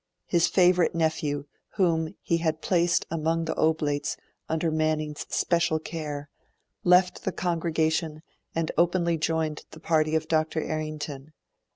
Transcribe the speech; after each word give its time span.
His 0.25 0.47
favourite 0.47 0.95
nephew, 0.95 1.45
whom 1.75 2.15
he 2.23 2.37
had 2.37 2.63
placed 2.63 3.05
among 3.11 3.45
the 3.45 3.53
Oblates 3.55 4.17
under 4.49 4.71
Manning's 4.71 5.27
special 5.29 5.77
care, 5.77 6.27
left 6.83 7.21
the 7.23 7.31
congregation 7.31 8.23
and 8.55 8.71
openly 8.79 9.19
joined 9.19 9.63
the 9.69 9.79
party 9.79 10.15
of 10.15 10.27
Dr. 10.27 10.59
Errington. 10.59 11.33